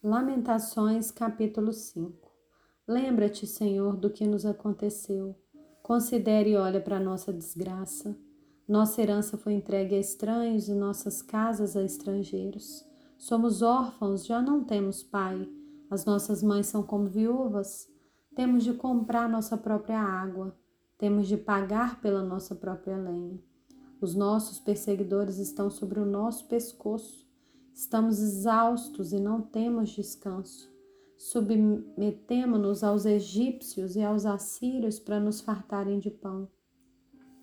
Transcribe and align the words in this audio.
Lamentações, 0.00 1.10
capítulo 1.10 1.72
5 1.72 2.30
Lembra-te, 2.86 3.48
Senhor, 3.48 3.96
do 3.96 4.08
que 4.08 4.24
nos 4.28 4.46
aconteceu. 4.46 5.34
Considere 5.82 6.50
e 6.50 6.56
olha 6.56 6.80
para 6.80 7.00
nossa 7.00 7.32
desgraça. 7.32 8.16
Nossa 8.68 9.02
herança 9.02 9.36
foi 9.36 9.54
entregue 9.54 9.96
a 9.96 9.98
estranhos 9.98 10.68
e 10.68 10.72
nossas 10.72 11.20
casas 11.20 11.76
a 11.76 11.82
estrangeiros. 11.82 12.86
Somos 13.18 13.60
órfãos, 13.60 14.24
já 14.24 14.40
não 14.40 14.62
temos 14.62 15.02
pai. 15.02 15.48
As 15.90 16.04
nossas 16.04 16.44
mães 16.44 16.68
são 16.68 16.84
como 16.84 17.08
viúvas. 17.08 17.92
Temos 18.36 18.62
de 18.62 18.74
comprar 18.74 19.28
nossa 19.28 19.56
própria 19.56 20.00
água. 20.00 20.56
Temos 20.96 21.26
de 21.26 21.36
pagar 21.36 22.00
pela 22.00 22.22
nossa 22.22 22.54
própria 22.54 22.96
lenha. 22.96 23.42
Os 24.00 24.14
nossos 24.14 24.60
perseguidores 24.60 25.38
estão 25.38 25.68
sobre 25.68 25.98
o 25.98 26.06
nosso 26.06 26.46
pescoço. 26.46 27.27
Estamos 27.78 28.18
exaustos 28.18 29.12
e 29.12 29.20
não 29.20 29.40
temos 29.40 29.90
descanso. 29.90 30.68
Submetemo-nos 31.16 32.82
aos 32.82 33.06
egípcios 33.06 33.94
e 33.94 34.02
aos 34.02 34.26
assírios 34.26 34.98
para 34.98 35.20
nos 35.20 35.40
fartarem 35.40 36.00
de 36.00 36.10
pão. 36.10 36.48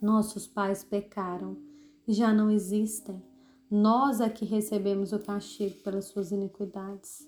Nossos 0.02 0.46
pais 0.46 0.84
pecaram 0.84 1.56
e 2.06 2.12
já 2.12 2.34
não 2.34 2.52
existem. 2.52 3.24
Nós 3.72 4.20
é 4.20 4.30
que 4.30 4.44
recebemos 4.44 5.14
o 5.14 5.20
castigo 5.20 5.82
pelas 5.84 6.04
suas 6.04 6.34
iniquidades. 6.34 7.26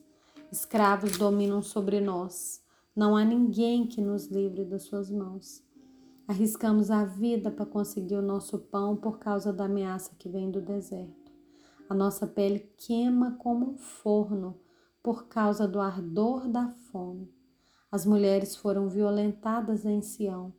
Escravos 0.51 1.17
dominam 1.17 1.61
sobre 1.61 2.01
nós. 2.01 2.61
Não 2.93 3.15
há 3.15 3.23
ninguém 3.23 3.87
que 3.87 4.01
nos 4.01 4.27
livre 4.27 4.65
das 4.65 4.83
suas 4.83 5.09
mãos. 5.09 5.63
Arriscamos 6.27 6.91
a 6.91 7.05
vida 7.05 7.49
para 7.49 7.65
conseguir 7.65 8.17
o 8.17 8.21
nosso 8.21 8.59
pão 8.59 8.97
por 8.97 9.17
causa 9.17 9.53
da 9.53 9.63
ameaça 9.63 10.11
que 10.19 10.27
vem 10.27 10.51
do 10.51 10.59
deserto. 10.59 11.26
A 11.89 11.95
nossa 11.95 12.27
pele 12.27 12.59
queima 12.75 13.37
como 13.37 13.71
um 13.71 13.77
forno 13.77 14.59
por 15.01 15.27
causa 15.29 15.65
do 15.65 15.79
ardor 15.79 16.49
da 16.49 16.67
fome. 16.67 17.33
As 17.89 18.05
mulheres 18.05 18.57
foram 18.57 18.89
violentadas 18.89 19.85
em 19.85 20.01
Sião, 20.01 20.53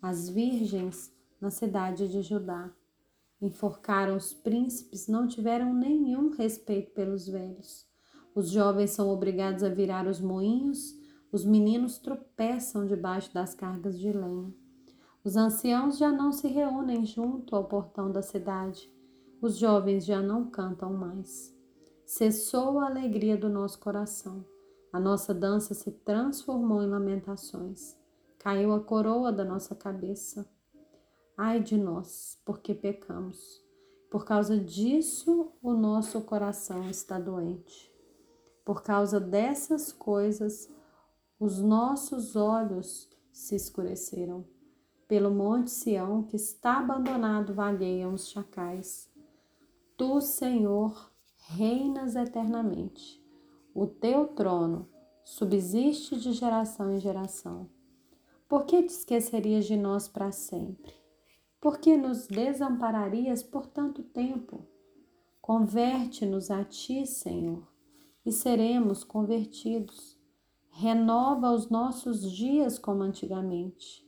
as 0.00 0.28
virgens 0.28 1.14
na 1.40 1.52
cidade 1.52 2.08
de 2.08 2.20
Judá. 2.20 2.68
Enforcaram 3.40 4.16
os 4.16 4.34
príncipes, 4.34 5.06
não 5.06 5.28
tiveram 5.28 5.72
nenhum 5.72 6.30
respeito 6.30 6.90
pelos 6.90 7.28
velhos. 7.28 7.86
Os 8.34 8.50
jovens 8.50 8.90
são 8.90 9.08
obrigados 9.08 9.62
a 9.62 9.68
virar 9.68 10.08
os 10.08 10.20
moinhos, 10.20 10.98
os 11.30 11.44
meninos 11.44 11.98
tropeçam 11.98 12.86
debaixo 12.86 13.32
das 13.32 13.54
cargas 13.54 13.96
de 13.96 14.10
lenha. 14.12 14.52
Os 15.22 15.36
anciãos 15.36 15.96
já 15.96 16.10
não 16.10 16.32
se 16.32 16.48
reúnem 16.48 17.04
junto 17.04 17.54
ao 17.54 17.68
portão 17.68 18.10
da 18.10 18.20
cidade 18.20 18.90
os 19.42 19.58
jovens 19.58 20.04
já 20.04 20.22
não 20.22 20.48
cantam 20.48 20.92
mais. 20.92 21.52
Cessou 22.06 22.78
a 22.78 22.86
alegria 22.86 23.36
do 23.36 23.48
nosso 23.48 23.80
coração. 23.80 24.44
A 24.92 25.00
nossa 25.00 25.34
dança 25.34 25.74
se 25.74 25.90
transformou 25.90 26.80
em 26.80 26.88
lamentações. 26.88 27.96
Caiu 28.38 28.72
a 28.72 28.78
coroa 28.78 29.32
da 29.32 29.44
nossa 29.44 29.74
cabeça. 29.74 30.48
Ai 31.36 31.58
de 31.58 31.76
nós, 31.76 32.40
porque 32.44 32.72
pecamos. 32.72 33.60
Por 34.08 34.24
causa 34.24 34.56
disso, 34.56 35.52
o 35.60 35.72
nosso 35.72 36.20
coração 36.20 36.88
está 36.88 37.18
doente. 37.18 37.92
Por 38.64 38.84
causa 38.84 39.18
dessas 39.18 39.92
coisas, 39.92 40.72
os 41.40 41.58
nossos 41.58 42.36
olhos 42.36 43.10
se 43.32 43.56
escureceram. 43.56 44.44
Pelo 45.08 45.32
monte 45.32 45.72
Sião, 45.72 46.22
que 46.22 46.36
está 46.36 46.78
abandonado, 46.78 47.52
vagueiam 47.52 48.14
os 48.14 48.28
chacais. 48.28 49.11
Tu, 50.02 50.20
Senhor, 50.20 51.12
reinas 51.50 52.16
eternamente. 52.16 53.24
O 53.72 53.86
teu 53.86 54.26
trono 54.26 54.88
subsiste 55.24 56.18
de 56.18 56.32
geração 56.32 56.92
em 56.92 56.98
geração. 56.98 57.70
Por 58.48 58.64
que 58.64 58.82
te 58.82 58.88
esquecerias 58.88 59.64
de 59.64 59.76
nós 59.76 60.08
para 60.08 60.32
sempre? 60.32 60.92
Por 61.60 61.78
que 61.78 61.96
nos 61.96 62.26
desampararias 62.26 63.44
por 63.44 63.64
tanto 63.64 64.02
tempo? 64.02 64.66
Converte-nos 65.40 66.50
a 66.50 66.64
ti, 66.64 67.06
Senhor, 67.06 67.72
e 68.26 68.32
seremos 68.32 69.04
convertidos. 69.04 70.18
Renova 70.68 71.52
os 71.52 71.70
nossos 71.70 72.28
dias 72.28 72.76
como 72.76 73.04
antigamente. 73.04 74.04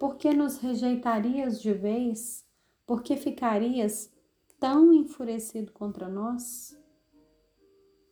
Por 0.00 0.16
que 0.16 0.34
nos 0.34 0.56
rejeitarias 0.56 1.62
de 1.62 1.72
vez? 1.72 2.44
Por 2.84 3.04
que 3.04 3.16
ficarias 3.16 4.10
tão 4.62 4.92
enfurecido 4.92 5.72
contra 5.72 6.08
nós? 6.08 6.80